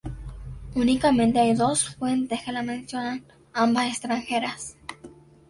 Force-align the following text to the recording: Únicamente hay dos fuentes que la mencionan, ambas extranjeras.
Únicamente 0.73 1.39
hay 1.39 1.53
dos 1.53 1.89
fuentes 1.95 2.41
que 2.43 2.51
la 2.51 2.63
mencionan, 2.63 3.23
ambas 3.53 3.87
extranjeras. 3.87 4.75